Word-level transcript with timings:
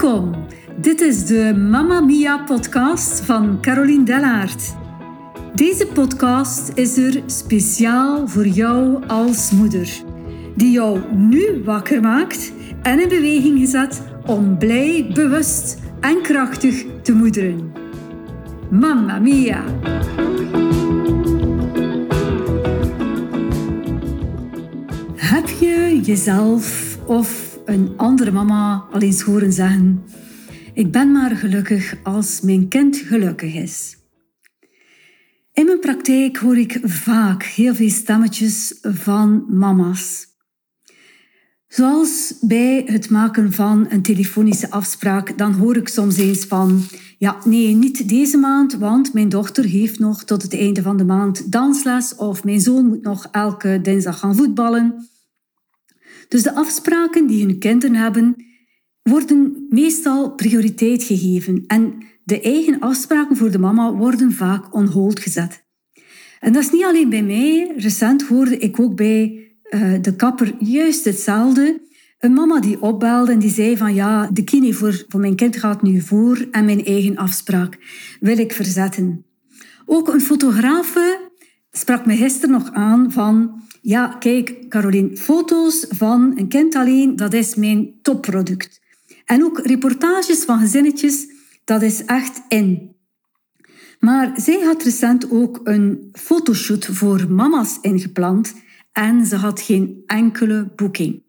Welkom. 0.00 0.46
Dit 0.76 1.00
is 1.00 1.26
de 1.26 1.54
Mamma 1.70 2.00
Mia 2.00 2.38
podcast 2.38 3.20
van 3.20 3.58
Caroline 3.60 4.04
Dellaert. 4.04 4.74
Deze 5.54 5.86
podcast 5.86 6.72
is 6.74 6.96
er 6.96 7.22
speciaal 7.26 8.28
voor 8.28 8.46
jou 8.46 9.06
als 9.06 9.50
moeder, 9.50 10.02
die 10.56 10.70
jou 10.70 11.00
nu 11.14 11.62
wakker 11.64 12.00
maakt 12.00 12.52
en 12.82 13.00
in 13.00 13.08
beweging 13.08 13.58
gezet 13.58 14.02
om 14.26 14.58
blij, 14.58 15.10
bewust 15.14 15.78
en 16.00 16.22
krachtig 16.22 16.84
te 17.02 17.12
moederen. 17.12 17.72
Mamma 18.70 19.18
Mia! 19.18 19.64
Heb 25.16 25.48
je 25.60 26.00
jezelf 26.02 26.98
of 27.06 27.49
een 27.70 27.92
andere 27.96 28.30
mama 28.30 28.84
al 28.92 29.00
eens 29.00 29.20
horen 29.20 29.52
zeggen: 29.52 30.02
Ik 30.74 30.92
ben 30.92 31.12
maar 31.12 31.36
gelukkig 31.36 31.94
als 32.02 32.40
mijn 32.40 32.68
kind 32.68 32.96
gelukkig 32.96 33.54
is? 33.54 33.96
In 35.52 35.66
mijn 35.66 35.80
praktijk 35.80 36.36
hoor 36.36 36.58
ik 36.58 36.78
vaak 36.82 37.42
heel 37.42 37.74
veel 37.74 37.88
stemmetjes 37.90 38.78
van 38.82 39.44
mama's. 39.48 40.26
Zoals 41.68 42.34
bij 42.40 42.82
het 42.86 43.10
maken 43.10 43.52
van 43.52 43.86
een 43.88 44.02
telefonische 44.02 44.70
afspraak, 44.70 45.38
dan 45.38 45.52
hoor 45.52 45.76
ik 45.76 45.88
soms 45.88 46.16
eens 46.16 46.44
van: 46.44 46.82
Ja, 47.18 47.36
nee, 47.44 47.74
niet 47.74 48.08
deze 48.08 48.36
maand, 48.36 48.74
want 48.74 49.12
mijn 49.12 49.28
dochter 49.28 49.64
heeft 49.64 49.98
nog 49.98 50.24
tot 50.24 50.42
het 50.42 50.54
einde 50.54 50.82
van 50.82 50.96
de 50.96 51.04
maand 51.04 51.52
dansles 51.52 52.14
of 52.14 52.44
mijn 52.44 52.60
zoon 52.60 52.86
moet 52.86 53.02
nog 53.02 53.28
elke 53.30 53.78
dinsdag 53.82 54.18
gaan 54.18 54.36
voetballen. 54.36 55.09
Dus 56.30 56.42
de 56.42 56.54
afspraken 56.54 57.26
die 57.26 57.44
hun 57.44 57.58
kinderen 57.58 57.94
hebben, 57.94 58.34
worden 59.02 59.66
meestal 59.68 60.34
prioriteit 60.34 61.02
gegeven 61.02 61.64
en 61.66 61.94
de 62.24 62.40
eigen 62.40 62.80
afspraken 62.80 63.36
voor 63.36 63.50
de 63.50 63.58
mama 63.58 63.92
worden 63.92 64.32
vaak 64.32 64.74
on 64.74 64.86
hold 64.86 65.20
gezet. 65.20 65.64
En 66.38 66.52
dat 66.52 66.62
is 66.62 66.70
niet 66.70 66.84
alleen 66.84 67.08
bij 67.08 67.22
mij. 67.22 67.72
Recent 67.76 68.22
hoorde 68.22 68.58
ik 68.58 68.80
ook 68.80 68.96
bij 68.96 69.48
uh, 69.70 69.94
de 70.00 70.16
kapper 70.16 70.54
juist 70.58 71.04
hetzelfde. 71.04 71.80
Een 72.18 72.32
mama 72.32 72.60
die 72.60 72.82
opbelde 72.82 73.32
en 73.32 73.38
die 73.38 73.50
zei 73.50 73.76
van 73.76 73.94
ja, 73.94 74.30
de 74.32 74.44
kine 74.44 74.72
voor, 74.72 75.04
voor 75.08 75.20
mijn 75.20 75.36
kind 75.36 75.56
gaat 75.56 75.82
nu 75.82 76.00
voor 76.00 76.48
en 76.50 76.64
mijn 76.64 76.84
eigen 76.84 77.16
afspraak 77.16 77.78
wil 78.20 78.38
ik 78.38 78.52
verzetten. 78.52 79.24
Ook 79.86 80.08
een 80.08 80.20
fotografe 80.20 81.29
sprak 81.72 82.06
me 82.06 82.16
gisteren 82.16 82.50
nog 82.50 82.72
aan 82.72 83.12
van 83.12 83.62
ja, 83.82 84.16
kijk, 84.18 84.68
Caroline, 84.68 85.16
foto's 85.16 85.86
van 85.88 86.32
een 86.36 86.48
kind 86.48 86.74
alleen, 86.74 87.16
dat 87.16 87.32
is 87.32 87.54
mijn 87.54 87.98
topproduct. 88.02 88.80
En 89.24 89.44
ook 89.44 89.58
reportages 89.58 90.44
van 90.44 90.58
gezinnetjes, 90.58 91.26
dat 91.64 91.82
is 91.82 92.04
echt 92.04 92.42
in. 92.48 92.96
Maar 93.98 94.32
zij 94.36 94.60
had 94.60 94.82
recent 94.82 95.30
ook 95.30 95.60
een 95.64 96.08
fotoshoot 96.12 96.86
voor 96.86 97.30
mama's 97.30 97.78
ingepland 97.80 98.54
en 98.92 99.26
ze 99.26 99.36
had 99.36 99.60
geen 99.60 100.02
enkele 100.06 100.72
boeking. 100.76 101.22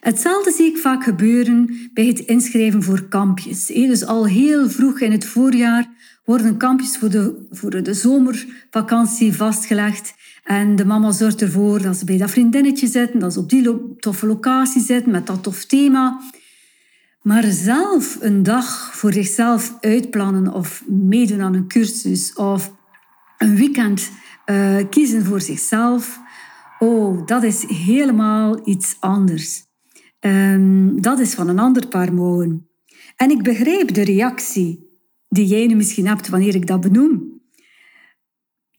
Hetzelfde 0.00 0.52
zie 0.52 0.66
ik 0.66 0.78
vaak 0.78 1.04
gebeuren 1.04 1.90
bij 1.92 2.06
het 2.06 2.18
inschrijven 2.18 2.82
voor 2.82 3.08
kampjes. 3.08 3.66
Dus 3.66 4.04
al 4.04 4.26
heel 4.26 4.70
vroeg 4.70 5.00
in 5.00 5.12
het 5.12 5.24
voorjaar 5.24 6.01
worden 6.24 6.56
kampjes 6.56 6.96
voor 6.96 7.10
de, 7.10 7.46
voor 7.50 7.82
de 7.82 7.94
zomervakantie 7.94 9.36
vastgelegd. 9.36 10.14
En 10.44 10.76
de 10.76 10.84
mama 10.84 11.10
zorgt 11.10 11.42
ervoor 11.42 11.82
dat 11.82 11.96
ze 11.96 12.04
bij 12.04 12.18
dat 12.18 12.30
vriendinnetje 12.30 12.86
zitten, 12.86 13.20
dat 13.20 13.32
ze 13.32 13.38
op 13.38 13.50
die 13.50 13.96
toffe 13.96 14.26
locatie 14.26 14.82
zitten 14.82 15.12
met 15.12 15.26
dat 15.26 15.42
tof 15.42 15.64
thema. 15.64 16.20
Maar 17.22 17.44
zelf 17.44 18.18
een 18.20 18.42
dag 18.42 18.96
voor 18.96 19.12
zichzelf 19.12 19.76
uitplannen 19.80 20.52
of 20.52 20.84
meedoen 20.86 21.40
aan 21.40 21.54
een 21.54 21.68
cursus 21.68 22.32
of 22.34 22.72
een 23.38 23.56
weekend 23.56 24.10
uh, 24.46 24.76
kiezen 24.90 25.24
voor 25.24 25.40
zichzelf, 25.40 26.20
oh, 26.78 27.26
dat 27.26 27.42
is 27.42 27.64
helemaal 27.68 28.68
iets 28.68 28.96
anders. 29.00 29.64
Um, 30.20 31.00
dat 31.02 31.18
is 31.18 31.34
van 31.34 31.48
een 31.48 31.58
ander 31.58 31.86
paar 31.86 32.14
mouwen. 32.14 32.68
En 33.16 33.30
ik 33.30 33.42
begrijp 33.42 33.94
de 33.94 34.04
reactie 34.04 34.91
die 35.32 35.46
jij 35.46 35.66
nu 35.66 35.74
misschien 35.74 36.06
hebt 36.06 36.28
wanneer 36.28 36.54
ik 36.54 36.66
dat 36.66 36.80
benoem. 36.80 37.40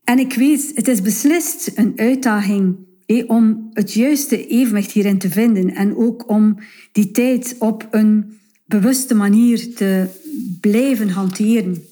En 0.04 0.20
ik 0.20 0.34
weet, 0.34 0.72
het 0.76 0.88
is 0.88 1.02
beslist 1.02 1.72
een 1.76 1.94
uitdaging 1.96 2.78
om 3.28 3.70
het 3.74 3.94
juiste 3.94 4.48
evenwicht 4.48 4.92
hierin 4.92 5.18
te 5.18 5.30
vinden 5.30 5.76
en 5.76 5.96
ook 5.96 6.30
om 6.30 6.58
die 6.92 7.12
tijd 7.12 7.56
op 7.60 7.88
een 7.92 8.40
bewuste 8.66 9.16
manier 9.16 9.76
te 9.76 10.08
blijven 10.60 11.10
hanteren. 11.10 11.84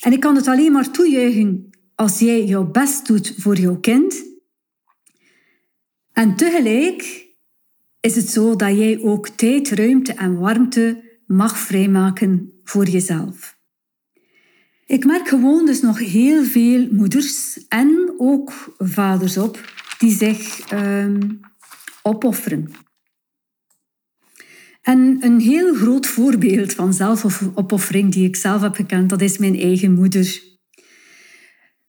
En 0.00 0.12
ik 0.12 0.20
kan 0.20 0.36
het 0.36 0.46
alleen 0.46 0.72
maar 0.72 0.90
toejuichen 0.90 1.70
als 1.94 2.18
jij 2.18 2.44
jouw 2.44 2.70
best 2.70 3.06
doet 3.06 3.34
voor 3.36 3.56
jouw 3.56 3.76
kind. 3.76 4.24
En 6.12 6.36
tegelijk 6.36 7.26
is 8.00 8.16
het 8.16 8.28
zo 8.28 8.56
dat 8.56 8.76
jij 8.76 9.00
ook 9.00 9.28
tijd, 9.28 9.68
ruimte 9.68 10.12
en 10.12 10.38
warmte 10.38 11.02
mag 11.26 11.58
vrijmaken 11.58 12.52
voor 12.64 12.88
jezelf. 12.88 13.53
Ik 14.86 15.04
merk 15.04 15.28
gewoon 15.28 15.66
dus 15.66 15.80
nog 15.80 15.98
heel 15.98 16.44
veel 16.44 16.88
moeders 16.90 17.58
en 17.68 18.14
ook 18.18 18.74
vaders 18.78 19.36
op 19.36 19.72
die 19.98 20.16
zich 20.16 20.72
um, 20.72 21.40
opofferen. 22.02 22.70
En 24.82 25.16
een 25.20 25.40
heel 25.40 25.74
groot 25.74 26.06
voorbeeld 26.06 26.72
van 26.72 26.92
zelfopoffering 26.92 28.12
die 28.12 28.26
ik 28.26 28.36
zelf 28.36 28.60
heb 28.60 28.74
gekend, 28.74 29.08
dat 29.10 29.20
is 29.20 29.38
mijn 29.38 29.58
eigen 29.58 29.92
moeder. 29.94 30.42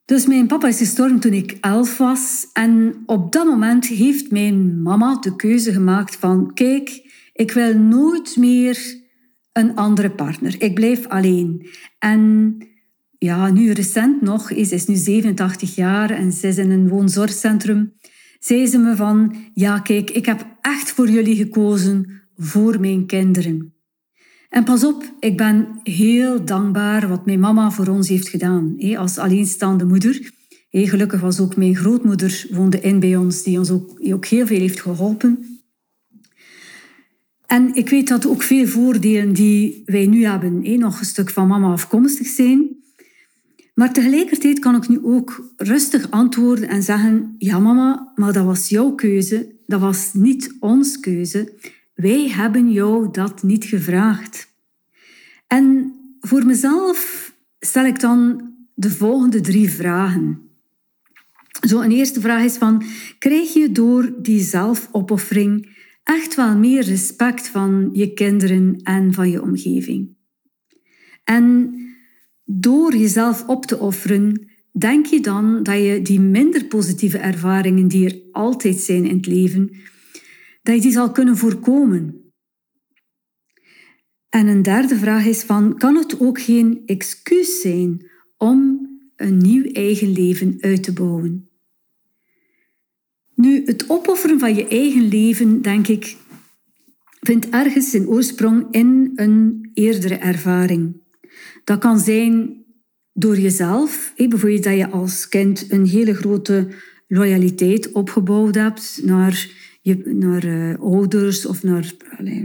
Dus 0.06 0.26
mijn 0.26 0.48
papa 0.48 0.68
is 0.68 0.78
gestorven 0.78 1.20
toen 1.20 1.34
ik 1.34 1.58
elf 1.62 1.98
was. 1.98 2.48
En 2.54 3.04
op 3.06 3.32
dat 3.32 3.46
moment 3.46 3.86
heeft 3.86 4.32
mijn 4.32 4.82
mama 4.82 5.20
de 5.20 5.36
keuze 5.36 5.72
gemaakt 5.72 6.16
van... 6.16 6.54
Kijk, 6.54 7.14
ik 7.34 7.52
wil 7.52 7.78
nooit 7.78 8.38
meer 8.38 9.04
een 9.52 9.76
andere 9.76 10.12
partner. 10.12 10.62
Ik 10.62 10.74
blijf 10.74 11.08
alleen. 11.08 11.68
En 12.00 12.58
ja, 13.18 13.52
nu 13.52 13.72
recent 13.72 14.22
nog, 14.22 14.48
ze 14.48 14.56
is 14.56 14.86
nu 14.86 14.96
87 14.96 15.76
jaar 15.76 16.10
en 16.10 16.32
ze 16.32 16.48
is 16.48 16.58
in 16.58 16.72
een 16.72 16.88
woonzorgcentrum, 16.88 17.94
zei 18.40 18.68
ze 18.68 18.78
me 18.78 18.96
van, 18.96 19.36
ja 19.54 19.80
kijk, 19.80 20.10
ik 20.10 20.26
heb 20.26 20.46
echt 20.62 20.92
voor 20.92 21.10
jullie 21.10 21.36
gekozen, 21.36 22.22
voor 22.38 22.80
mijn 22.80 23.06
kinderen. 23.06 23.74
En 24.50 24.64
pas 24.64 24.84
op, 24.84 25.16
ik 25.20 25.38
ben 25.38 25.80
heel 25.84 26.46
dankbaar 26.46 27.08
wat 27.08 27.26
mijn 27.26 27.40
mama 27.40 27.72
voor 27.72 27.88
ons 27.88 28.10
heeft 28.10 28.28
gedaan, 28.28 28.76
als 28.98 29.18
alleenstaande 29.18 29.86
moeder. 29.86 30.32
Gelukkig 30.70 31.22
was 31.22 31.40
ook 31.40 31.56
mijn 31.56 31.76
grootmoeder 31.76 32.48
woonde 32.52 32.80
in 32.80 33.00
bij 33.00 33.16
ons, 33.16 33.44
die 33.44 33.58
ons 33.58 33.70
ook, 33.70 34.00
ook 34.12 34.26
heel 34.26 34.46
veel 34.46 34.60
heeft 34.60 34.82
geholpen. 34.82 35.56
En 37.46 37.76
ik 37.76 37.90
weet 37.90 38.08
dat 38.08 38.28
ook 38.28 38.42
veel 38.42 38.68
voordelen 38.68 39.34
die 39.34 39.82
wij 39.86 40.06
nu 40.06 40.26
hebben, 40.26 40.80
nog 40.80 41.00
een 41.00 41.06
stuk 41.06 41.30
van 41.30 41.48
mama 41.48 41.72
afkomstig 41.72 42.28
zijn. 42.28 42.84
Maar 43.76 43.94
tegelijkertijd 43.94 44.60
kan 44.60 44.76
ik 44.76 44.88
nu 44.88 45.00
ook 45.04 45.54
rustig 45.58 46.12
antwoorden 46.12 46.70
en 46.70 46.84
zeggen: 46.84 47.36
Ja, 47.38 47.60
mama, 47.60 48.12
maar 48.16 48.34
dat 48.34 48.46
was 48.46 48.70
jouw 48.70 48.92
keuze, 48.92 49.56
dat 49.68 49.80
was 49.80 50.14
niet 50.14 50.56
ons 50.60 51.00
keuze. 51.00 51.54
Wij 51.94 52.30
hebben 52.30 52.72
jou 52.72 53.12
dat 53.12 53.44
niet 53.44 53.66
gevraagd. 53.66 54.54
En 55.48 55.94
voor 56.20 56.46
mezelf 56.46 57.32
stel 57.60 57.86
ik 57.86 58.00
dan 58.00 58.52
de 58.74 58.90
volgende 58.90 59.42
drie 59.42 59.70
vragen. 59.70 60.40
Zo, 61.68 61.82
een 61.82 61.92
eerste 61.92 62.22
vraag 62.22 62.44
is 62.44 62.58
van, 62.58 62.84
krijg 63.20 63.54
je 63.54 63.72
door 63.72 64.14
die 64.22 64.42
zelfopoffering 64.42 65.78
echt 66.04 66.36
wel 66.36 66.58
meer 66.58 66.84
respect 66.84 67.48
van 67.48 67.90
je 67.94 68.14
kinderen 68.14 68.80
en 68.84 69.14
van 69.14 69.30
je 69.30 69.42
omgeving? 69.42 70.16
En 71.24 71.74
door 72.46 72.96
jezelf 72.96 73.48
op 73.48 73.66
te 73.66 73.80
offeren, 73.80 74.50
denk 74.72 75.06
je 75.06 75.20
dan 75.20 75.64
dat 75.64 75.78
je 75.78 76.02
die 76.02 76.20
minder 76.20 76.66
positieve 76.66 77.18
ervaringen 77.18 77.88
die 77.88 78.06
er 78.06 78.22
altijd 78.32 78.78
zijn 78.78 79.06
in 79.06 79.16
het 79.16 79.26
leven, 79.26 79.70
dat 80.62 80.76
je 80.76 80.82
die 80.82 80.92
zal 80.92 81.12
kunnen 81.12 81.38
voorkomen. 81.38 82.24
En 84.30 84.48
een 84.48 84.62
derde 84.62 84.96
vraag 84.96 85.26
is 85.26 85.44
van, 85.44 85.78
kan 85.78 85.96
het 85.96 86.20
ook 86.20 86.42
geen 86.42 86.82
excuus 86.86 87.62
zijn 87.62 88.12
om 88.38 88.90
een 89.16 89.38
nieuw 89.38 89.72
eigen 89.72 90.12
leven 90.12 90.58
uit 90.60 90.84
te 90.84 90.94
bouwen? 90.94 91.50
Nu, 93.36 93.66
het 93.66 93.90
opofferen 93.90 94.40
van 94.40 94.56
je 94.56 94.68
eigen 94.68 95.08
leven, 95.08 95.62
denk 95.62 95.88
ik, 95.88 96.18
vindt 97.20 97.50
ergens 97.50 97.90
zijn 97.90 98.08
oorsprong 98.08 98.68
in 98.72 99.12
een 99.16 99.70
eerdere 99.74 100.16
ervaring. 100.16 101.04
Dat 101.64 101.80
kan 101.80 102.00
zijn 102.00 102.64
door 103.14 103.40
jezelf. 103.40 104.14
Bijvoorbeeld 104.16 104.64
dat 104.64 104.78
je 104.78 104.90
als 104.90 105.28
kind 105.30 105.72
een 105.72 105.88
hele 105.88 106.14
grote 106.14 106.68
loyaliteit 107.08 107.92
opgebouwd 107.92 108.56
hebt 108.56 109.00
naar, 109.04 109.50
je, 109.82 110.02
naar 110.06 110.46
uh, 110.46 110.80
ouders 110.80 111.46
of 111.46 111.64
naar, 111.64 111.94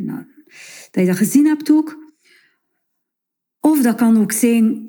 naar, 0.00 0.28
dat 0.90 1.02
je 1.02 1.06
dat 1.06 1.16
gezien 1.16 1.46
hebt 1.46 1.70
ook. 1.70 1.98
Of 3.60 3.82
dat 3.82 3.94
kan 3.94 4.18
ook 4.18 4.32
zijn 4.32 4.88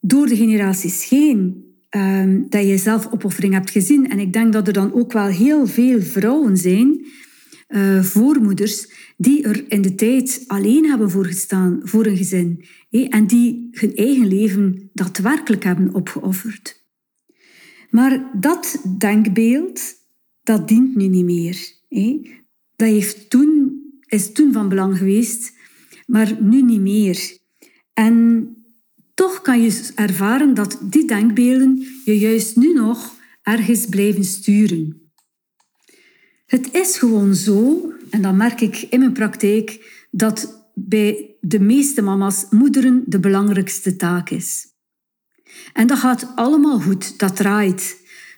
door 0.00 0.26
de 0.26 0.36
generaties 0.36 1.08
heen 1.08 1.68
um, 1.90 2.46
dat 2.48 2.66
je 2.66 2.78
zelf 2.78 3.12
opoffering 3.12 3.54
hebt 3.54 3.70
gezien. 3.70 4.10
En 4.10 4.18
ik 4.18 4.32
denk 4.32 4.52
dat 4.52 4.66
er 4.66 4.72
dan 4.72 4.92
ook 4.92 5.12
wel 5.12 5.26
heel 5.26 5.66
veel 5.66 6.00
vrouwen 6.00 6.56
zijn, 6.56 7.06
uh, 7.70 8.02
voormoeders, 8.02 8.92
die 9.16 9.42
er 9.42 9.70
in 9.70 9.82
de 9.82 9.94
tijd 9.94 10.44
alleen 10.46 10.84
hebben 10.84 11.10
voorgestaan 11.10 11.80
voor 11.82 12.06
een 12.06 12.16
gezin. 12.16 12.64
en 12.90 13.26
die 13.26 13.68
hun 13.70 13.94
eigen 13.94 14.26
leven 14.26 14.90
daadwerkelijk 14.92 15.64
hebben 15.64 15.94
opgeofferd. 15.94 16.84
Maar 17.90 18.30
dat 18.40 18.84
denkbeeld, 18.98 19.80
dat 20.42 20.68
dient 20.68 20.96
nu 20.96 21.06
niet 21.06 21.24
meer. 21.24 21.78
Dat 22.76 22.88
heeft 22.88 23.30
toen, 23.30 23.80
is 24.06 24.32
toen 24.32 24.52
van 24.52 24.68
belang 24.68 24.98
geweest, 24.98 25.52
maar 26.06 26.36
nu 26.40 26.62
niet 26.62 26.80
meer. 26.80 27.38
En 27.92 28.48
toch 29.14 29.40
kan 29.40 29.62
je 29.62 29.90
ervaren 29.94 30.54
dat 30.54 30.80
die 30.82 31.06
denkbeelden 31.06 31.86
je 32.04 32.18
juist 32.18 32.56
nu 32.56 32.72
nog 32.72 33.18
ergens 33.42 33.86
blijven 33.86 34.24
sturen. 34.24 34.99
Het 36.50 36.72
is 36.72 36.98
gewoon 36.98 37.34
zo, 37.34 37.92
en 38.10 38.22
dat 38.22 38.34
merk 38.34 38.60
ik 38.60 38.76
in 38.76 38.98
mijn 38.98 39.12
praktijk, 39.12 39.92
dat 40.10 40.68
bij 40.74 41.36
de 41.40 41.60
meeste 41.60 42.02
mama's 42.02 42.46
moederen 42.50 43.02
de 43.06 43.20
belangrijkste 43.20 43.96
taak 43.96 44.30
is. 44.30 44.66
En 45.72 45.86
dat 45.86 45.98
gaat 45.98 46.32
allemaal 46.34 46.80
goed, 46.80 47.18
dat 47.18 47.36
draait, 47.36 47.96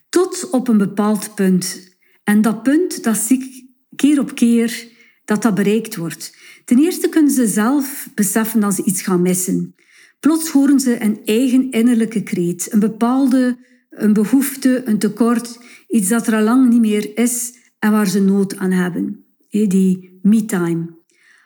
tot 0.08 0.50
op 0.50 0.68
een 0.68 0.78
bepaald 0.78 1.34
punt. 1.34 1.96
En 2.24 2.42
dat 2.42 2.62
punt, 2.62 3.04
dat 3.04 3.16
zie 3.16 3.42
ik 3.42 3.64
keer 3.96 4.20
op 4.20 4.34
keer 4.34 4.88
dat 5.24 5.42
dat 5.42 5.54
bereikt 5.54 5.96
wordt. 5.96 6.36
Ten 6.64 6.78
eerste 6.78 7.08
kunnen 7.08 7.32
ze 7.32 7.46
zelf 7.46 8.08
beseffen 8.14 8.60
dat 8.60 8.74
ze 8.74 8.84
iets 8.84 9.02
gaan 9.02 9.22
missen. 9.22 9.74
Plots 10.20 10.50
horen 10.50 10.80
ze 10.80 11.02
een 11.02 11.20
eigen 11.24 11.70
innerlijke 11.70 12.22
kreet, 12.22 12.72
een 12.72 12.80
bepaalde 12.80 13.58
een 13.90 14.12
behoefte, 14.12 14.82
een 14.84 14.98
tekort, 14.98 15.58
iets 15.88 16.08
dat 16.08 16.26
er 16.26 16.34
al 16.34 16.42
lang 16.42 16.68
niet 16.68 16.80
meer 16.80 17.18
is 17.18 17.60
en 17.82 17.90
waar 17.90 18.08
ze 18.08 18.20
nood 18.20 18.56
aan 18.56 18.70
hebben. 18.70 19.24
Die 19.48 20.18
me-time. 20.22 21.00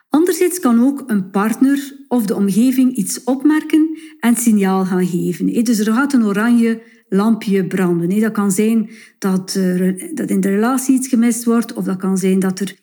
Anderzijds 0.08 0.60
kan 0.60 0.82
ook 0.84 1.02
een 1.06 1.30
partner 1.30 2.04
of 2.08 2.26
de 2.26 2.34
omgeving 2.34 2.96
iets 2.96 3.24
opmerken 3.24 3.98
en 4.20 4.36
signaal 4.36 4.84
gaan 4.84 5.06
geven. 5.06 5.64
Dus 5.64 5.78
er 5.78 5.92
gaat 5.92 6.12
een 6.12 6.24
oranje 6.24 6.82
lampje 7.08 7.66
branden. 7.66 8.20
Dat 8.20 8.32
kan 8.32 8.50
zijn 8.50 8.90
dat, 9.18 9.60
dat 10.14 10.30
in 10.30 10.40
de 10.40 10.48
relatie 10.48 10.94
iets 10.94 11.08
gemist 11.08 11.44
wordt, 11.44 11.72
of 11.72 11.84
dat 11.84 11.96
kan 11.96 12.18
zijn 12.18 12.38
dat 12.38 12.60
er 12.60 12.76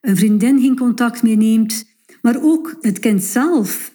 een 0.00 0.16
vriendin 0.16 0.60
geen 0.60 0.76
contact 0.76 1.22
meer 1.22 1.36
neemt. 1.36 1.84
Maar 2.22 2.42
ook 2.42 2.76
het 2.80 2.98
kind 2.98 3.22
zelf 3.22 3.94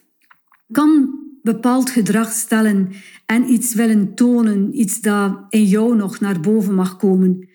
kan 0.72 1.20
bepaald 1.42 1.90
gedrag 1.90 2.32
stellen 2.32 2.90
en 3.26 3.52
iets 3.52 3.74
willen 3.74 4.16
tonen, 4.16 4.80
iets 4.80 5.02
dat 5.02 5.46
in 5.50 5.66
jou 5.66 5.96
nog 5.96 6.20
naar 6.20 6.40
boven 6.40 6.74
mag 6.74 6.98
komen. 6.98 7.54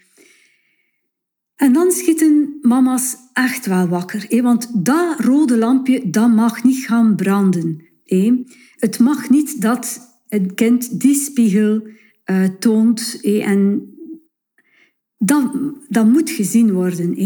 En 1.60 1.72
dan 1.72 1.90
schieten 1.90 2.58
mama's 2.62 3.16
echt 3.32 3.66
wel 3.66 3.88
wakker, 3.88 4.42
want 4.42 4.84
dat 4.84 5.20
rode 5.20 5.56
lampje 5.56 6.10
dat 6.10 6.34
mag 6.34 6.64
niet 6.64 6.86
gaan 6.86 7.16
branden. 7.16 7.84
Het 8.76 8.98
mag 8.98 9.30
niet 9.30 9.62
dat 9.62 10.00
een 10.28 10.54
kind 10.54 11.00
die 11.00 11.14
spiegel 11.14 11.82
uh, 12.30 12.44
toont 12.58 13.20
en 13.22 13.88
dat, 15.88 16.04
moet 16.04 16.30
gezien 16.30 16.72
worden. 16.72 17.16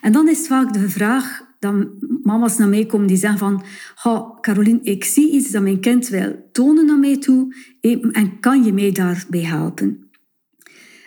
En 0.00 0.12
dan 0.12 0.28
is 0.28 0.46
vaak 0.46 0.72
de 0.72 0.88
vraag 0.88 1.46
dan 1.58 1.90
mama's 2.22 2.58
naar 2.58 2.68
mij 2.68 2.86
komen 2.86 3.06
die 3.06 3.16
zeggen 3.16 3.38
van 3.38 3.62
Caroline, 4.40 4.80
ik 4.82 5.04
zie 5.04 5.32
iets 5.32 5.50
dat 5.50 5.62
mijn 5.62 5.80
kind 5.80 6.08
wil 6.08 6.48
tonen 6.52 6.86
naar 6.86 6.98
mij 6.98 7.18
toe 7.18 7.54
en 8.12 8.40
kan 8.40 8.64
je 8.64 8.72
mij 8.72 8.92
daarbij 8.92 9.44
helpen? 9.44 10.07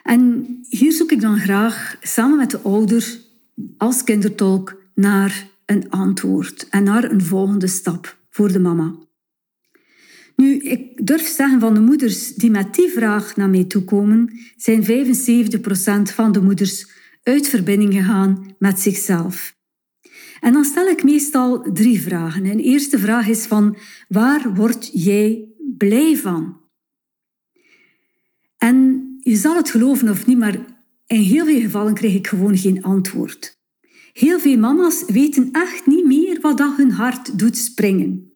En 0.03 0.45
hier 0.69 0.91
zoek 0.91 1.11
ik 1.11 1.21
dan 1.21 1.39
graag 1.39 1.97
samen 2.01 2.37
met 2.37 2.51
de 2.51 2.59
ouder 2.59 3.19
als 3.77 4.03
kindertolk 4.03 4.81
naar 4.95 5.49
een 5.65 5.89
antwoord 5.89 6.67
en 6.69 6.83
naar 6.83 7.11
een 7.11 7.21
volgende 7.21 7.67
stap 7.67 8.17
voor 8.29 8.51
de 8.51 8.59
mama. 8.59 8.95
Nu, 10.35 10.57
ik 10.57 11.05
durf 11.07 11.27
zeggen 11.27 11.59
van 11.59 11.73
de 11.73 11.79
moeders 11.79 12.35
die 12.35 12.51
met 12.51 12.75
die 12.75 12.89
vraag 12.89 13.35
naar 13.35 13.49
mij 13.49 13.63
toekomen, 13.63 14.29
zijn 14.55 14.83
75% 14.83 16.13
van 16.13 16.31
de 16.31 16.41
moeders 16.41 16.87
uit 17.23 17.47
verbinding 17.47 17.93
gegaan 17.93 18.55
met 18.59 18.79
zichzelf. 18.79 19.59
En 20.39 20.53
dan 20.53 20.63
stel 20.63 20.87
ik 20.87 21.03
meestal 21.03 21.71
drie 21.73 22.01
vragen. 22.01 22.45
En 22.45 22.57
de 22.57 22.63
eerste 22.63 22.99
vraag 22.99 23.27
is 23.27 23.45
van, 23.45 23.77
waar 24.07 24.53
word 24.53 24.89
jij 24.93 25.49
blij 25.77 26.17
van? 26.17 26.59
En 28.57 29.05
je 29.21 29.35
zal 29.35 29.55
het 29.55 29.69
geloven 29.69 30.09
of 30.09 30.25
niet, 30.25 30.37
maar 30.37 30.55
in 31.07 31.21
heel 31.21 31.45
veel 31.45 31.61
gevallen 31.61 31.93
krijg 31.93 32.13
ik 32.13 32.27
gewoon 32.27 32.57
geen 32.57 32.83
antwoord. 32.83 33.59
Heel 34.13 34.39
veel 34.39 34.57
mama's 34.57 35.03
weten 35.07 35.49
echt 35.51 35.85
niet 35.85 36.05
meer 36.05 36.41
wat 36.41 36.57
dat 36.57 36.77
hun 36.77 36.91
hart 36.91 37.39
doet 37.39 37.57
springen. 37.57 38.33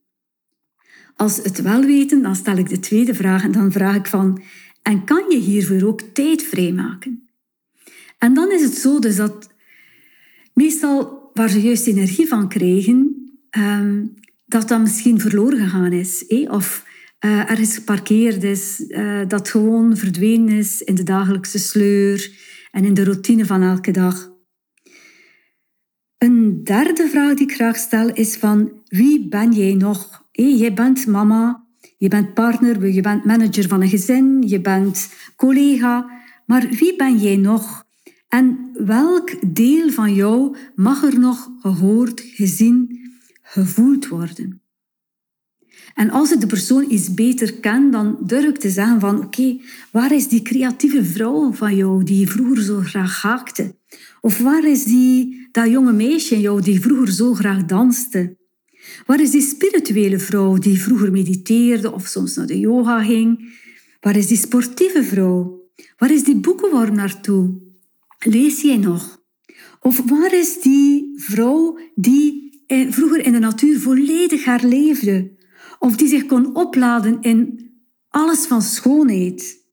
Als 1.15 1.35
ze 1.35 1.41
het 1.41 1.61
wel 1.61 1.81
weten, 1.81 2.21
dan 2.21 2.35
stel 2.35 2.57
ik 2.57 2.69
de 2.69 2.79
tweede 2.79 3.13
vraag 3.13 3.43
en 3.43 3.51
dan 3.51 3.71
vraag 3.71 3.95
ik 3.95 4.05
van, 4.05 4.41
en 4.81 5.03
kan 5.03 5.29
je 5.29 5.37
hiervoor 5.37 5.87
ook 5.87 6.01
tijd 6.01 6.43
vrijmaken? 6.43 7.29
En 8.17 8.33
dan 8.33 8.51
is 8.51 8.61
het 8.61 8.73
zo 8.73 8.99
dus 8.99 9.15
dat 9.15 9.53
meestal 10.53 11.29
waar 11.33 11.49
ze 11.49 11.61
juist 11.61 11.87
energie 11.87 12.27
van 12.27 12.49
krijgen, 12.49 13.15
um, 13.57 14.13
dat 14.45 14.67
dat 14.67 14.81
misschien 14.81 15.19
verloren 15.19 15.59
gegaan 15.59 15.91
is. 15.91 16.25
Of 16.47 16.85
uh, 17.19 17.49
ergens 17.49 17.75
geparkeerd 17.75 18.43
is, 18.43 18.79
uh, 18.87 19.21
dat 19.27 19.49
gewoon 19.49 19.97
verdwenen 19.97 20.57
is 20.57 20.81
in 20.81 20.95
de 20.95 21.03
dagelijkse 21.03 21.59
sleur 21.59 22.31
en 22.71 22.85
in 22.85 22.93
de 22.93 23.03
routine 23.03 23.45
van 23.45 23.61
elke 23.61 23.91
dag. 23.91 24.33
Een 26.17 26.63
derde 26.63 27.07
vraag 27.07 27.33
die 27.33 27.47
ik 27.47 27.53
graag 27.53 27.77
stel 27.77 28.09
is 28.13 28.35
van 28.35 28.81
wie 28.85 29.27
ben 29.27 29.51
jij 29.51 29.73
nog? 29.73 30.23
Hey, 30.31 30.55
jij 30.55 30.73
bent 30.73 31.07
mama, 31.07 31.67
je 31.97 32.07
bent 32.07 32.33
partner, 32.33 32.87
je 32.87 33.01
bent 33.01 33.25
manager 33.25 33.67
van 33.67 33.81
een 33.81 33.89
gezin, 33.89 34.43
je 34.47 34.61
bent 34.61 35.13
collega, 35.35 36.09
maar 36.45 36.67
wie 36.69 36.95
ben 36.95 37.17
jij 37.17 37.35
nog? 37.35 37.83
En 38.27 38.69
welk 38.73 39.55
deel 39.55 39.89
van 39.89 40.13
jou 40.13 40.55
mag 40.75 41.03
er 41.03 41.19
nog 41.19 41.49
gehoord, 41.59 42.21
gezien, 42.21 42.99
gevoeld 43.41 44.07
worden? 44.07 44.64
En 45.95 46.09
als 46.09 46.31
ik 46.31 46.39
de 46.39 46.47
persoon 46.47 46.85
iets 46.89 47.13
beter 47.13 47.53
ken, 47.53 47.91
dan 47.91 48.17
durf 48.21 48.45
ik 48.45 48.57
te 48.57 48.69
zeggen 48.69 48.99
van 48.99 49.23
oké, 49.23 49.57
waar 49.91 50.11
is 50.11 50.27
die 50.27 50.41
creatieve 50.41 51.05
vrouw 51.05 51.51
van 51.53 51.75
jou 51.75 52.03
die 52.03 52.29
vroeger 52.29 52.63
zo 52.63 52.79
graag 52.79 53.21
haakte? 53.21 53.75
Of 54.21 54.39
waar 54.39 54.65
is 54.65 54.83
die, 54.83 55.47
dat 55.51 55.69
jonge 55.69 55.93
meisje 55.93 56.35
in 56.35 56.41
jou 56.41 56.61
die 56.61 56.81
vroeger 56.81 57.11
zo 57.11 57.33
graag 57.33 57.65
danste? 57.65 58.37
Waar 59.05 59.21
is 59.21 59.31
die 59.31 59.41
spirituele 59.41 60.19
vrouw 60.19 60.57
die 60.57 60.81
vroeger 60.81 61.11
mediteerde 61.11 61.91
of 61.91 62.07
soms 62.07 62.35
naar 62.35 62.47
de 62.47 62.59
yoga 62.59 63.03
ging? 63.03 63.57
Waar 63.99 64.15
is 64.15 64.27
die 64.27 64.37
sportieve 64.37 65.03
vrouw? 65.03 65.69
Waar 65.97 66.11
is 66.11 66.23
die 66.23 66.35
boekenworm 66.35 66.95
naartoe? 66.95 67.61
Lees 68.19 68.61
jij 68.61 68.77
nog? 68.77 69.23
Of 69.79 70.01
waar 70.09 70.33
is 70.33 70.61
die 70.61 71.13
vrouw 71.15 71.79
die 71.95 72.51
vroeger 72.89 73.25
in 73.25 73.31
de 73.31 73.39
natuur 73.39 73.79
volledig 73.79 74.45
haar 74.45 74.63
leefde? 74.63 75.33
Of 75.79 75.95
die 75.95 76.07
zich 76.07 76.25
kon 76.25 76.55
opladen 76.55 77.21
in 77.21 77.69
alles 78.07 78.45
van 78.45 78.61
schoonheid? 78.61 79.63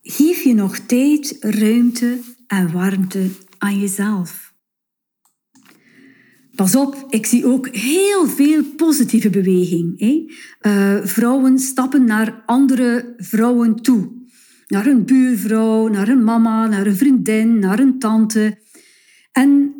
Geef 0.00 0.42
je 0.42 0.54
nog 0.54 0.78
tijd, 0.78 1.36
ruimte 1.40 2.18
en 2.46 2.72
warmte 2.72 3.30
aan 3.58 3.80
jezelf. 3.80 4.54
Pas 6.54 6.76
op, 6.76 7.06
ik 7.08 7.26
zie 7.26 7.46
ook 7.46 7.68
heel 7.68 8.26
veel 8.26 8.64
positieve 8.64 9.30
beweging. 9.30 9.98
Hè? 9.98 10.24
Uh, 10.70 11.06
vrouwen 11.06 11.58
stappen 11.58 12.04
naar 12.04 12.42
andere 12.46 13.14
vrouwen 13.16 13.76
toe 13.76 14.20
naar 14.72 14.86
een 14.86 15.04
buurvrouw, 15.04 15.88
naar 15.88 16.08
een 16.08 16.24
mama, 16.24 16.66
naar 16.66 16.86
een 16.86 16.96
vriendin, 16.96 17.58
naar 17.58 17.78
een 17.78 17.98
tante. 17.98 18.58
En 19.32 19.74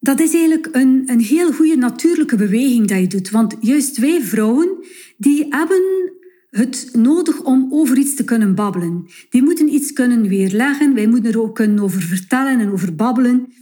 dat 0.00 0.20
is 0.20 0.32
eigenlijk 0.32 0.68
een, 0.72 1.02
een 1.06 1.20
heel 1.20 1.52
goede 1.52 1.76
natuurlijke 1.76 2.36
beweging 2.36 2.88
dat 2.88 2.98
je 2.98 3.06
doet. 3.06 3.30
Want 3.30 3.56
juist 3.60 3.98
wij 3.98 4.22
vrouwen, 4.22 4.68
die 5.16 5.46
hebben 5.48 6.12
het 6.50 6.88
nodig 6.92 7.42
om 7.42 7.68
over 7.70 7.98
iets 7.98 8.14
te 8.14 8.24
kunnen 8.24 8.54
babbelen. 8.54 9.06
Die 9.30 9.42
moeten 9.42 9.74
iets 9.74 9.92
kunnen 9.92 10.28
weerleggen. 10.28 10.94
Wij 10.94 11.06
moeten 11.06 11.32
er 11.32 11.40
ook 11.40 11.54
kunnen 11.54 11.80
over 11.80 12.02
vertellen 12.02 12.60
en 12.60 12.72
over 12.72 12.94
babbelen. 12.94 13.52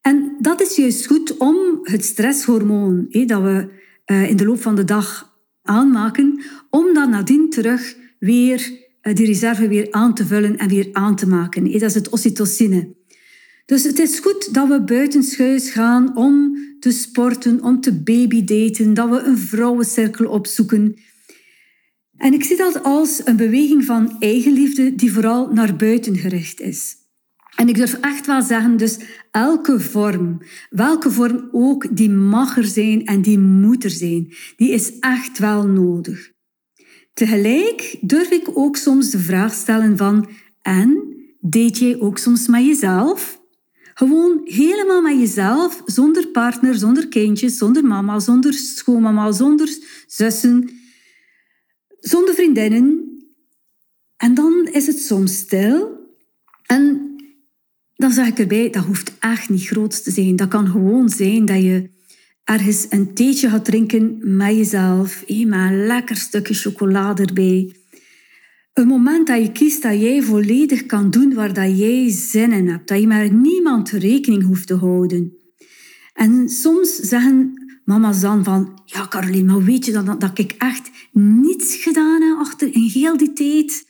En 0.00 0.36
dat 0.40 0.60
is 0.60 0.76
juist 0.76 1.06
goed 1.06 1.36
om 1.36 1.56
het 1.82 2.04
stresshormoon 2.04 3.06
dat 3.26 3.42
we 3.42 3.68
eh, 4.04 4.28
in 4.30 4.36
de 4.36 4.44
loop 4.44 4.60
van 4.60 4.76
de 4.76 4.84
dag 4.84 5.38
aanmaken, 5.62 6.40
om 6.70 6.94
dat 6.94 7.08
nadien 7.08 7.50
terug 7.50 7.96
weer 8.18 8.72
eh, 9.00 9.14
die 9.14 9.26
reserve 9.26 9.68
weer 9.68 9.86
aan 9.90 10.14
te 10.14 10.26
vullen 10.26 10.56
en 10.56 10.68
weer 10.68 10.88
aan 10.92 11.16
te 11.16 11.28
maken. 11.28 11.72
Dat 11.72 11.82
is 11.82 11.94
het 11.94 12.08
oxytocine. 12.08 12.98
Dus 13.70 13.82
het 13.82 13.98
is 13.98 14.18
goed 14.18 14.54
dat 14.54 14.68
we 14.68 14.82
buitenshuis 14.82 15.70
gaan 15.70 16.16
om 16.16 16.56
te 16.80 16.90
sporten, 16.90 17.62
om 17.62 17.80
te 17.80 18.02
babydaten, 18.02 18.94
dat 18.94 19.08
we 19.08 19.18
een 19.18 19.38
vrouwencirkel 19.38 20.30
opzoeken. 20.30 20.96
En 22.16 22.32
ik 22.32 22.44
zie 22.44 22.56
dat 22.56 22.82
als 22.82 23.20
een 23.24 23.36
beweging 23.36 23.84
van 23.84 24.16
eigenliefde 24.18 24.94
die 24.94 25.12
vooral 25.12 25.52
naar 25.52 25.76
buiten 25.76 26.16
gericht 26.16 26.60
is. 26.60 26.96
En 27.56 27.68
ik 27.68 27.74
durf 27.74 27.94
echt 27.94 28.26
wel 28.26 28.42
zeggen, 28.42 28.76
dus 28.76 28.98
elke 29.30 29.80
vorm, 29.80 30.42
welke 30.70 31.10
vorm 31.10 31.48
ook, 31.52 31.96
die 31.96 32.10
mag 32.10 32.56
er 32.56 32.64
zijn 32.64 33.06
en 33.06 33.22
die 33.22 33.38
moet 33.38 33.84
er 33.84 33.90
zijn. 33.90 34.32
Die 34.56 34.70
is 34.70 34.98
echt 34.98 35.38
wel 35.38 35.66
nodig. 35.66 36.32
Tegelijk 37.12 37.98
durf 38.00 38.30
ik 38.30 38.48
ook 38.54 38.76
soms 38.76 39.10
de 39.10 39.18
vraag 39.18 39.54
stellen 39.54 39.96
van, 39.96 40.28
en 40.62 41.16
deed 41.40 41.78
jij 41.78 42.00
ook 42.00 42.18
soms 42.18 42.46
met 42.46 42.64
jezelf? 42.64 43.39
Gewoon 43.94 44.40
helemaal 44.44 45.02
met 45.02 45.18
jezelf, 45.18 45.82
zonder 45.84 46.26
partner, 46.26 46.74
zonder 46.74 47.08
kindjes, 47.08 47.58
zonder 47.58 47.84
mama, 47.84 48.18
zonder 48.18 48.52
schoonmama, 48.52 49.32
zonder 49.32 49.68
zussen, 50.06 50.70
zonder 52.00 52.34
vriendinnen. 52.34 53.08
En 54.16 54.34
dan 54.34 54.68
is 54.72 54.86
het 54.86 54.98
soms 54.98 55.36
stil. 55.36 55.98
En 56.66 57.14
dan 57.94 58.12
zeg 58.12 58.26
ik 58.26 58.38
erbij, 58.38 58.70
dat 58.70 58.84
hoeft 58.84 59.12
echt 59.18 59.48
niet 59.48 59.66
groot 59.66 60.04
te 60.04 60.10
zijn. 60.10 60.36
Dat 60.36 60.48
kan 60.48 60.68
gewoon 60.68 61.08
zijn 61.08 61.44
dat 61.44 61.62
je 61.62 61.90
ergens 62.44 62.86
een 62.88 63.14
theetje 63.14 63.48
gaat 63.48 63.64
drinken 63.64 64.18
met 64.36 64.56
jezelf, 64.56 65.24
met 65.26 65.52
een 65.52 65.86
lekker 65.86 66.16
stukje 66.16 66.54
chocolade 66.54 67.24
erbij. 67.24 67.74
Een 68.80 68.86
moment 68.86 69.26
dat 69.26 69.42
je 69.42 69.52
kiest 69.52 69.82
dat 69.82 70.00
jij 70.00 70.22
volledig 70.22 70.86
kan 70.86 71.10
doen 71.10 71.34
waar 71.34 71.52
dat 71.52 71.78
jij 71.78 72.10
zin 72.10 72.52
in 72.52 72.68
hebt. 72.68 72.88
Dat 72.88 73.00
je 73.00 73.06
met 73.06 73.32
niemand 73.32 73.90
rekening 73.90 74.44
hoeft 74.44 74.66
te 74.66 74.74
houden. 74.74 75.32
En 76.12 76.48
soms 76.48 76.96
zeggen 76.96 77.52
mama's 77.84 78.20
dan 78.20 78.44
van... 78.44 78.82
Ja, 78.84 79.06
Caroline, 79.08 79.52
maar 79.52 79.64
weet 79.64 79.84
je 79.84 79.92
dat, 79.92 80.20
dat 80.20 80.38
ik 80.38 80.54
echt 80.58 80.90
niets 81.12 81.74
gedaan 81.74 82.22
heb 82.22 82.38
achter 82.38 82.74
in 82.74 82.82
heel 82.82 83.16
die 83.16 83.32
tijd? 83.32 83.88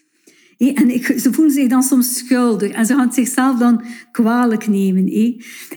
En 0.59 0.91
ik, 0.91 1.07
ze 1.07 1.33
voelen 1.33 1.55
zich 1.55 1.69
dan 1.69 1.83
soms 1.83 2.17
schuldig 2.17 2.71
en 2.71 2.87
ze 2.87 2.95
gaan 2.95 3.13
zichzelf 3.13 3.59
dan 3.59 3.85
kwalijk 4.11 4.67
nemen. 4.67 5.07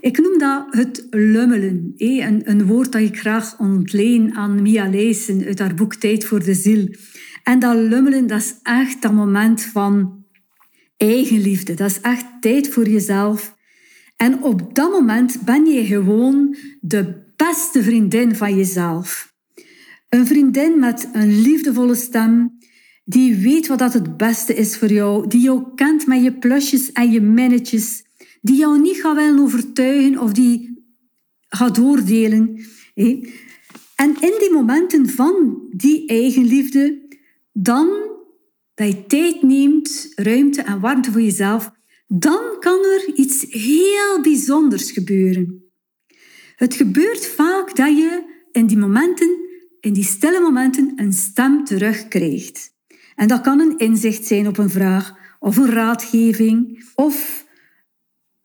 Ik 0.01 0.19
noem 0.21 0.37
dat 0.37 0.65
het 0.69 1.07
lummelen. 1.09 1.93
Een, 1.97 2.41
een 2.49 2.65
woord 2.65 2.91
dat 2.91 3.01
ik 3.01 3.19
graag 3.19 3.59
ontleen 3.59 4.35
aan 4.35 4.61
Mia 4.61 4.89
Leijsen 4.89 5.45
uit 5.45 5.59
haar 5.59 5.73
boek 5.73 5.95
Tijd 5.95 6.25
voor 6.25 6.43
de 6.43 6.53
Ziel. 6.53 6.87
En 7.43 7.59
dat 7.59 7.75
lummelen, 7.75 8.27
dat 8.27 8.41
is 8.41 8.55
echt 8.63 9.01
dat 9.01 9.13
moment 9.13 9.61
van 9.61 10.23
eigenliefde. 10.97 11.73
Dat 11.73 11.89
is 11.89 12.01
echt 12.01 12.25
tijd 12.39 12.69
voor 12.69 12.87
jezelf. 12.87 13.55
En 14.15 14.43
op 14.43 14.75
dat 14.75 14.91
moment 14.91 15.41
ben 15.45 15.65
je 15.65 15.85
gewoon 15.85 16.55
de 16.81 17.23
beste 17.35 17.83
vriendin 17.83 18.35
van 18.35 18.55
jezelf. 18.55 19.33
Een 20.09 20.27
vriendin 20.27 20.79
met 20.79 21.09
een 21.13 21.41
liefdevolle 21.41 21.95
stem, 21.95 22.57
die 23.05 23.35
weet 23.35 23.67
wat 23.67 23.79
dat 23.79 23.93
het 23.93 24.17
beste 24.17 24.55
is 24.55 24.77
voor 24.77 24.91
jou, 24.91 25.27
die 25.27 25.41
jou 25.41 25.63
kent 25.75 26.07
met 26.07 26.23
je 26.23 26.33
plusjes 26.33 26.91
en 26.91 27.11
je 27.11 27.21
minnetjes, 27.21 28.03
die 28.41 28.55
jou 28.55 28.81
niet 28.81 29.01
gaat 29.01 29.15
willen 29.15 29.39
overtuigen 29.39 30.19
of 30.19 30.33
die 30.33 30.83
gaat 31.49 31.79
oordelen. 31.79 32.59
En 33.95 34.15
in 34.19 34.35
die 34.39 34.51
momenten 34.51 35.09
van 35.09 35.61
die 35.71 36.07
eigenliefde 36.07 37.01
dan 37.53 38.11
dat 38.73 38.87
je 38.87 39.05
tijd 39.05 39.41
neemt, 39.41 40.11
ruimte 40.15 40.61
en 40.61 40.79
warmte 40.79 41.11
voor 41.11 41.21
jezelf, 41.21 41.71
dan 42.07 42.43
kan 42.59 42.79
er 42.83 43.13
iets 43.15 43.45
heel 43.49 44.21
bijzonders 44.21 44.91
gebeuren. 44.91 45.71
Het 46.55 46.73
gebeurt 46.73 47.25
vaak 47.27 47.75
dat 47.75 47.97
je 47.97 48.23
in 48.51 48.67
die 48.67 48.77
momenten, 48.77 49.37
in 49.79 49.93
die 49.93 50.03
stille 50.03 50.39
momenten, 50.39 50.93
een 50.95 51.13
stem 51.13 51.65
terugkrijgt. 51.65 52.71
En 53.15 53.27
dat 53.27 53.41
kan 53.41 53.59
een 53.59 53.77
inzicht 53.77 54.25
zijn 54.25 54.47
op 54.47 54.57
een 54.57 54.69
vraag, 54.69 55.13
of 55.39 55.57
een 55.57 55.69
raadgeving, 55.69 56.85
of 56.95 57.45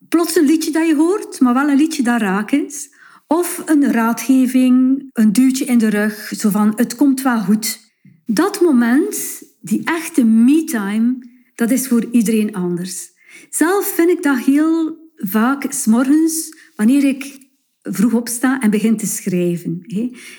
plots 0.09 0.35
een 0.35 0.45
liedje 0.45 0.71
dat 0.71 0.87
je 0.87 0.95
hoort, 0.95 1.39
maar 1.39 1.53
wel 1.53 1.69
een 1.69 1.77
liedje 1.77 2.03
dat 2.03 2.21
raak 2.21 2.51
is. 2.51 2.93
Of 3.27 3.61
een 3.65 3.91
raadgeving, 3.91 5.09
een 5.13 5.33
duwtje 5.33 5.65
in 5.65 5.77
de 5.77 5.89
rug, 5.89 6.31
zo 6.37 6.49
van 6.49 6.73
het 6.75 6.95
komt 6.95 7.21
wel 7.21 7.39
goed. 7.39 7.88
Dat 8.31 8.61
moment, 8.61 9.43
die 9.61 9.81
echte 9.83 10.23
me-time, 10.23 11.17
dat 11.55 11.71
is 11.71 11.87
voor 11.87 12.05
iedereen 12.11 12.55
anders. 12.55 13.11
Zelf 13.49 13.85
vind 13.85 14.09
ik 14.09 14.23
dat 14.23 14.37
heel 14.37 14.97
vaak 15.15 15.65
s'morgens, 15.69 16.55
wanneer 16.75 17.03
ik 17.03 17.37
vroeg 17.81 18.13
opsta 18.13 18.61
en 18.61 18.69
begin 18.69 18.97
te 18.97 19.05
schrijven. 19.05 19.81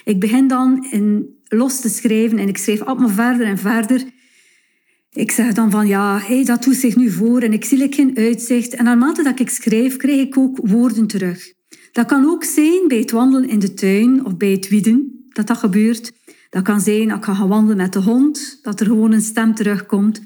Ik 0.04 0.20
begin 0.20 0.48
dan 0.48 0.86
los 1.48 1.80
te 1.80 1.88
schrijven 1.88 2.38
en 2.38 2.48
ik 2.48 2.58
schrijf 2.58 2.82
allemaal 2.82 3.08
verder 3.08 3.46
en 3.46 3.58
verder. 3.58 4.04
Ik 5.12 5.30
zeg 5.30 5.52
dan 5.52 5.70
van 5.70 5.86
ja, 5.86 6.22
dat 6.44 6.62
doet 6.62 6.76
zich 6.76 6.96
nu 6.96 7.10
voor 7.10 7.40
en 7.40 7.52
ik 7.52 7.64
zie 7.64 7.92
geen 7.92 8.16
uitzicht. 8.16 8.74
En 8.74 8.84
naarmate 8.84 9.22
dat 9.22 9.40
ik 9.40 9.50
schrijf, 9.50 9.96
krijg 9.96 10.20
ik 10.20 10.38
ook 10.38 10.58
woorden 10.62 11.06
terug. 11.06 11.52
Dat 11.92 12.06
kan 12.06 12.24
ook 12.24 12.44
zijn 12.44 12.88
bij 12.88 12.98
het 12.98 13.10
wandelen 13.10 13.48
in 13.48 13.58
de 13.58 13.74
tuin 13.74 14.24
of 14.24 14.36
bij 14.36 14.50
het 14.50 14.68
wieden, 14.68 15.26
dat 15.28 15.46
dat 15.46 15.58
gebeurt. 15.58 16.12
Dat 16.50 16.62
kan 16.62 16.80
zijn, 16.80 17.10
ik 17.10 17.24
ga 17.24 17.34
gaan 17.34 17.48
wandelen 17.48 17.76
met 17.76 17.92
de 17.92 17.98
hond, 17.98 18.58
dat 18.62 18.80
er 18.80 18.86
gewoon 18.86 19.12
een 19.12 19.20
stem 19.20 19.54
terugkomt. 19.54 20.22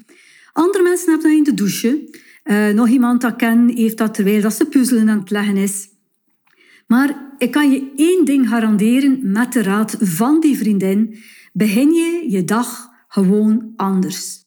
Andere 0.51 0.83
mensen 0.83 1.11
hebben 1.11 1.29
dat 1.29 1.37
in 1.37 1.43
de 1.43 1.53
douche. 1.53 2.23
Uh, 2.43 2.69
nog 2.69 2.87
iemand 2.87 3.21
dat 3.21 3.35
ken, 3.35 3.69
heeft 3.69 3.97
dat 3.97 4.13
terwijl 4.13 4.41
dat 4.41 4.53
ze 4.53 4.65
puzzelen 4.65 5.09
aan 5.09 5.19
het 5.19 5.29
leggen 5.29 5.57
is. 5.57 5.89
Maar 6.87 7.33
ik 7.37 7.51
kan 7.51 7.71
je 7.71 7.91
één 7.95 8.25
ding 8.25 8.49
garanderen 8.49 9.31
met 9.31 9.53
de 9.53 9.61
raad 9.61 9.97
van 9.99 10.39
die 10.39 10.57
vriendin. 10.57 11.17
Begin 11.53 11.93
je 11.93 12.25
je 12.27 12.43
dag 12.43 12.89
gewoon 13.07 13.73
anders. 13.75 14.45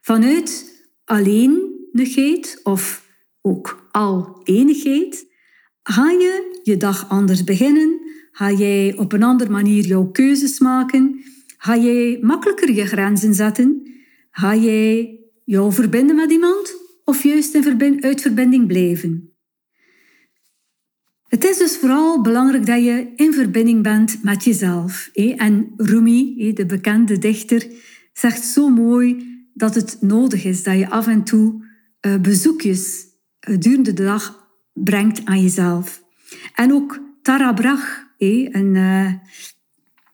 Vanuit 0.00 0.74
alleenigheid 1.04 2.60
of 2.62 3.06
ook 3.40 3.88
al 3.90 4.40
enigheid 4.44 5.26
ga 5.82 6.10
je 6.10 6.60
je 6.62 6.76
dag 6.76 7.08
anders 7.08 7.44
beginnen 7.44 8.00
Ga 8.32 8.52
jij 8.52 8.96
op 8.96 9.12
een 9.12 9.22
andere 9.22 9.50
manier 9.50 9.84
jouw 9.84 10.10
keuzes 10.10 10.58
maken? 10.58 11.24
Ga 11.58 11.76
jij 11.76 12.18
makkelijker 12.20 12.72
je 12.72 12.86
grenzen 12.86 13.34
zetten? 13.34 13.82
Ga 14.30 14.56
jij 14.56 15.18
jou 15.44 15.72
verbinden 15.72 16.16
met 16.16 16.30
iemand 16.30 16.74
of 17.04 17.22
juist 17.22 17.54
in 17.54 18.04
uit 18.04 18.20
verbinding 18.20 18.66
blijven? 18.66 19.34
Het 21.28 21.44
is 21.44 21.58
dus 21.58 21.76
vooral 21.76 22.22
belangrijk 22.22 22.66
dat 22.66 22.84
je 22.84 23.12
in 23.16 23.32
verbinding 23.32 23.82
bent 23.82 24.22
met 24.22 24.44
jezelf. 24.44 25.10
En 25.12 25.72
Rumi, 25.76 26.52
de 26.52 26.66
bekende 26.66 27.18
dichter, 27.18 27.66
zegt 28.12 28.44
zo 28.44 28.68
mooi 28.68 29.28
dat 29.54 29.74
het 29.74 29.96
nodig 30.00 30.44
is 30.44 30.62
dat 30.62 30.78
je 30.78 30.90
af 30.90 31.06
en 31.06 31.24
toe 31.24 31.64
eh, 32.00 32.20
bezoekjes 32.20 33.06
gedurende 33.40 33.92
de 33.92 34.02
dag 34.02 34.48
brengt 34.72 35.24
aan 35.24 35.42
jezelf. 35.42 36.02
En 36.54 36.72
ook 36.72 37.00
Tara 37.22 37.52
Brach, 37.52 38.06
een, 38.20 38.74
uh, 38.74 39.12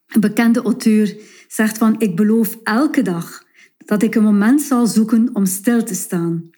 een 0.06 0.20
bekende 0.20 0.62
auteur 0.62 1.16
zegt 1.48 1.78
van 1.78 2.00
ik 2.00 2.16
beloof 2.16 2.58
elke 2.62 3.02
dag 3.02 3.44
dat 3.76 4.02
ik 4.02 4.14
een 4.14 4.22
moment 4.22 4.62
zal 4.62 4.86
zoeken 4.86 5.30
om 5.32 5.46
stil 5.46 5.84
te 5.84 5.94
staan 5.94 6.50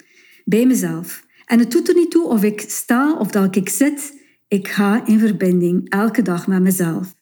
bij 0.45 0.67
mezelf. 0.67 1.27
En 1.45 1.59
het 1.59 1.71
doet 1.71 1.89
er 1.89 1.95
niet 1.95 2.11
toe 2.11 2.25
of 2.25 2.43
ik 2.43 2.61
sta 2.61 3.15
of 3.15 3.31
dat 3.31 3.57
ik 3.57 3.69
zit, 3.69 4.23
ik 4.49 4.69
ga 4.69 5.07
in 5.07 5.19
verbinding 5.19 5.89
elke 5.89 6.23
dag 6.23 6.47
met 6.47 6.63
mezelf. 6.63 7.15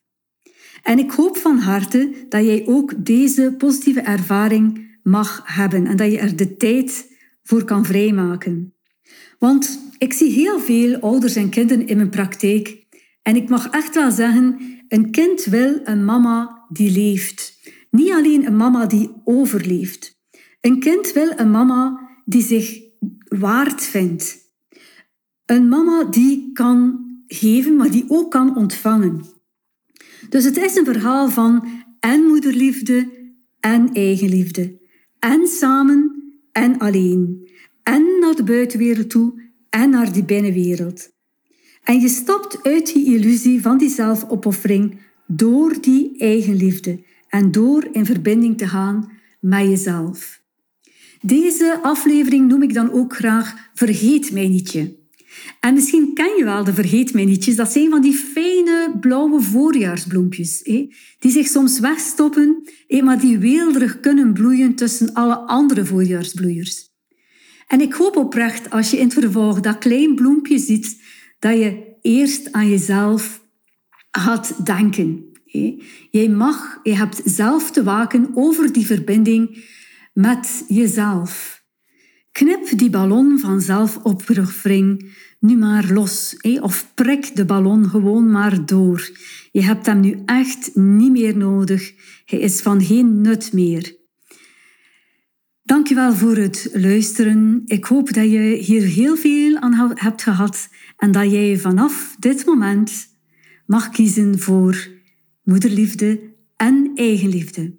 En 0.82 0.98
ik 0.98 1.10
hoop 1.10 1.36
van 1.36 1.58
harte 1.58 2.26
dat 2.28 2.44
jij 2.44 2.64
ook 2.66 3.04
deze 3.04 3.54
positieve 3.58 4.00
ervaring 4.00 4.98
mag 5.02 5.42
hebben 5.44 5.86
en 5.86 5.96
dat 5.96 6.10
je 6.10 6.18
er 6.18 6.36
de 6.36 6.56
tijd 6.56 7.10
voor 7.42 7.64
kan 7.64 7.84
vrijmaken. 7.84 8.74
Want 9.38 9.80
ik 9.98 10.12
zie 10.12 10.30
heel 10.30 10.60
veel 10.60 10.96
ouders 10.96 11.36
en 11.36 11.48
kinderen 11.48 11.86
in 11.86 11.96
mijn 11.96 12.10
praktijk 12.10 12.85
en 13.26 13.36
ik 13.36 13.48
mag 13.48 13.68
echt 13.70 13.94
wel 13.94 14.10
zeggen, 14.10 14.58
een 14.88 15.10
kind 15.10 15.44
wil 15.44 15.80
een 15.84 16.04
mama 16.04 16.64
die 16.68 16.90
leeft. 16.90 17.58
Niet 17.90 18.10
alleen 18.10 18.46
een 18.46 18.56
mama 18.56 18.86
die 18.86 19.12
overleeft. 19.24 20.18
Een 20.60 20.80
kind 20.80 21.12
wil 21.12 21.32
een 21.36 21.50
mama 21.50 22.08
die 22.24 22.42
zich 22.42 22.80
waard 23.28 23.82
vindt. 23.82 24.38
Een 25.44 25.68
mama 25.68 26.04
die 26.04 26.52
kan 26.52 27.04
geven, 27.26 27.76
maar 27.76 27.90
die 27.90 28.04
ook 28.08 28.30
kan 28.30 28.56
ontvangen. 28.56 29.24
Dus 30.28 30.44
het 30.44 30.56
is 30.56 30.76
een 30.76 30.84
verhaal 30.84 31.28
van 31.28 31.68
en 32.00 32.22
moederliefde 32.22 33.08
en 33.60 33.92
eigenliefde. 33.92 34.80
En 35.18 35.46
samen 35.46 36.22
en 36.52 36.78
alleen. 36.78 37.50
En 37.82 38.18
naar 38.20 38.34
de 38.34 38.44
buitenwereld 38.44 39.10
toe 39.10 39.42
en 39.70 39.90
naar 39.90 40.12
die 40.12 40.24
binnenwereld. 40.24 41.14
En 41.86 42.00
je 42.00 42.08
stapt 42.08 42.58
uit 42.62 42.92
die 42.92 43.04
illusie 43.04 43.62
van 43.62 43.78
die 43.78 43.88
zelfopoffering 43.88 45.00
door 45.26 45.80
die 45.80 46.18
eigenliefde 46.18 47.04
en 47.28 47.50
door 47.50 47.88
in 47.92 48.06
verbinding 48.06 48.58
te 48.58 48.66
gaan 48.68 49.10
met 49.40 49.68
jezelf. 49.68 50.40
Deze 51.20 51.78
aflevering 51.82 52.48
noem 52.48 52.62
ik 52.62 52.74
dan 52.74 52.92
ook 52.92 53.16
graag 53.16 53.70
Vergeet 53.74 54.32
mij. 54.32 54.96
En 55.60 55.74
misschien 55.74 56.14
ken 56.14 56.36
je 56.36 56.44
wel 56.44 56.64
de 56.64 56.74
vergeetmijnietjes. 56.74 57.56
Dat 57.56 57.72
zijn 57.72 57.90
van 57.90 58.02
die 58.02 58.12
fijne 58.12 58.96
blauwe 59.00 59.40
voorjaarsbloempjes. 59.40 60.62
Die 61.18 61.30
zich 61.30 61.46
soms 61.46 61.78
wegstoppen, 61.78 62.68
maar 63.04 63.20
die 63.20 63.38
weelderig 63.38 64.00
kunnen 64.00 64.32
bloeien 64.32 64.74
tussen 64.74 65.12
alle 65.12 65.34
andere 65.36 65.84
voorjaarsbloeiers. 65.84 66.94
En 67.66 67.80
ik 67.80 67.92
hoop 67.92 68.16
oprecht, 68.16 68.70
als 68.70 68.90
je 68.90 68.96
in 68.96 69.04
het 69.04 69.12
vervolg 69.12 69.60
dat 69.60 69.78
klein 69.78 70.14
bloempje 70.14 70.58
ziet, 70.58 71.00
dat 71.38 71.58
je 71.58 71.96
eerst 72.00 72.52
aan 72.52 72.68
jezelf 72.68 73.44
gaat 74.10 74.66
denken. 74.66 75.24
Jij 76.10 76.28
mag, 76.28 76.80
je 76.82 76.94
hebt 76.94 77.20
zelf 77.24 77.70
te 77.70 77.82
waken 77.82 78.30
over 78.34 78.72
die 78.72 78.86
verbinding 78.86 79.64
met 80.12 80.64
jezelf. 80.68 81.64
Knip 82.32 82.78
die 82.78 82.90
ballon 82.90 83.38
van 83.38 83.60
zelfopoffering 83.60 85.14
nu 85.40 85.56
maar 85.56 85.92
los. 85.92 86.36
Of 86.60 86.90
prik 86.94 87.36
de 87.36 87.44
ballon 87.44 87.88
gewoon 87.88 88.30
maar 88.30 88.66
door. 88.66 89.10
Je 89.52 89.62
hebt 89.62 89.86
hem 89.86 90.00
nu 90.00 90.22
echt 90.24 90.70
niet 90.74 91.12
meer 91.12 91.36
nodig. 91.36 91.92
Hij 92.24 92.38
is 92.38 92.60
van 92.60 92.82
geen 92.82 93.20
nut 93.20 93.52
meer. 93.52 93.96
Dankjewel 95.66 96.14
voor 96.14 96.36
het 96.36 96.68
luisteren. 96.72 97.62
Ik 97.64 97.84
hoop 97.84 98.12
dat 98.12 98.30
je 98.30 98.38
hier 98.38 98.82
heel 98.82 99.16
veel 99.16 99.56
aan 99.56 99.92
hebt 99.94 100.22
gehad 100.22 100.68
en 100.96 101.12
dat 101.12 101.30
jij 101.30 101.58
vanaf 101.58 102.16
dit 102.18 102.46
moment 102.46 103.08
mag 103.66 103.88
kiezen 103.88 104.38
voor 104.38 104.88
moederliefde 105.42 106.34
en 106.56 106.90
eigenliefde. 106.94 107.78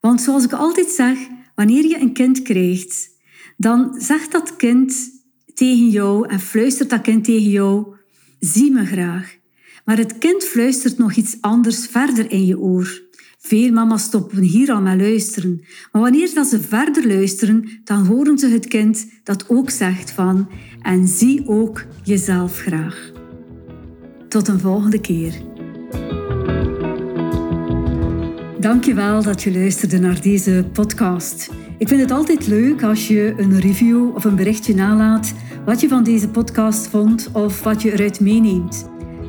Want 0.00 0.20
zoals 0.20 0.44
ik 0.44 0.52
altijd 0.52 0.88
zeg, 0.88 1.18
wanneer 1.54 1.86
je 1.86 2.00
een 2.00 2.12
kind 2.12 2.42
krijgt, 2.42 3.10
dan 3.56 4.00
zegt 4.00 4.32
dat 4.32 4.56
kind 4.56 5.10
tegen 5.54 5.88
jou 5.88 6.28
en 6.28 6.40
fluistert 6.40 6.90
dat 6.90 7.00
kind 7.00 7.24
tegen 7.24 7.50
jou: 7.50 7.96
zie 8.38 8.72
me 8.72 8.86
graag. 8.86 9.36
Maar 9.84 9.96
het 9.96 10.18
kind 10.18 10.44
fluistert 10.44 10.98
nog 10.98 11.12
iets 11.12 11.36
anders 11.40 11.86
verder 11.86 12.30
in 12.30 12.46
je 12.46 12.58
oor. 12.58 13.07
Veel 13.48 13.72
mama's 13.72 14.02
stoppen 14.02 14.42
hier 14.42 14.72
al 14.72 14.80
met 14.80 15.00
luisteren. 15.00 15.60
Maar 15.92 16.02
wanneer 16.02 16.30
dat 16.34 16.46
ze 16.46 16.60
verder 16.60 17.06
luisteren, 17.06 17.68
dan 17.84 18.06
horen 18.06 18.38
ze 18.38 18.48
het 18.48 18.66
kind 18.66 19.06
dat 19.22 19.44
ook 19.48 19.70
zegt 19.70 20.10
van 20.10 20.48
en 20.82 21.06
zie 21.06 21.42
ook 21.46 21.84
jezelf 22.02 22.58
graag. 22.58 23.12
Tot 24.28 24.48
een 24.48 24.60
volgende 24.60 25.00
keer. 25.00 25.32
Dankjewel 28.60 29.22
dat 29.22 29.42
je 29.42 29.52
luisterde 29.52 29.98
naar 29.98 30.20
deze 30.20 30.64
podcast. 30.72 31.50
Ik 31.78 31.88
vind 31.88 32.00
het 32.00 32.10
altijd 32.10 32.46
leuk 32.46 32.82
als 32.82 33.08
je 33.08 33.34
een 33.36 33.60
review 33.60 34.14
of 34.14 34.24
een 34.24 34.36
berichtje 34.36 34.74
nalaat 34.74 35.34
wat 35.64 35.80
je 35.80 35.88
van 35.88 36.04
deze 36.04 36.28
podcast 36.28 36.86
vond 36.86 37.30
of 37.32 37.62
wat 37.62 37.82
je 37.82 37.92
eruit 37.92 38.20
meeneemt. 38.20 38.88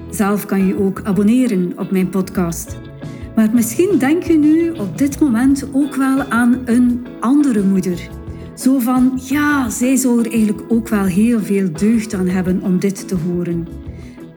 Zelf 0.09 0.45
kan 0.45 0.67
je 0.67 0.79
ook 0.79 1.01
abonneren 1.03 1.73
op 1.77 1.91
mijn 1.91 2.09
podcast. 2.09 2.88
Maar 3.35 3.49
misschien 3.53 3.97
denk 3.97 4.23
je 4.23 4.37
nu 4.37 4.69
op 4.69 4.97
dit 4.97 5.19
moment 5.19 5.65
ook 5.71 5.95
wel 5.95 6.23
aan 6.23 6.61
een 6.65 7.05
andere 7.19 7.63
moeder. 7.63 8.09
Zo 8.55 8.79
van, 8.79 9.19
ja, 9.23 9.69
zij 9.69 9.95
zou 9.95 10.19
er 10.19 10.31
eigenlijk 10.31 10.63
ook 10.67 10.87
wel 10.87 11.03
heel 11.03 11.39
veel 11.39 11.71
deugd 11.71 12.13
aan 12.13 12.27
hebben 12.27 12.61
om 12.61 12.79
dit 12.79 13.07
te 13.07 13.15
horen. 13.15 13.67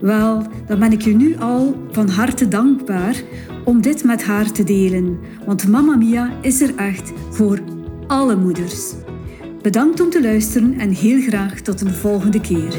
Wel, 0.01 0.47
dan 0.67 0.79
ben 0.79 0.93
ik 0.93 1.03
je 1.03 1.15
nu 1.15 1.37
al 1.39 1.77
van 1.91 2.09
harte 2.09 2.49
dankbaar 2.49 3.23
om 3.65 3.81
dit 3.81 4.05
met 4.05 4.25
haar 4.25 4.53
te 4.53 4.65
delen. 4.65 5.19
Want 5.47 5.69
Mamma 5.69 5.97
Mia 5.97 6.31
is 6.41 6.61
er 6.61 6.75
echt 6.77 7.13
voor 7.31 7.59
alle 8.07 8.37
moeders. 8.37 8.93
Bedankt 9.63 10.01
om 10.01 10.11
te 10.11 10.23
luisteren 10.23 10.79
en 10.79 10.91
heel 10.91 11.21
graag 11.21 11.61
tot 11.61 11.81
een 11.81 11.93
volgende 11.95 12.41
keer. 12.41 12.75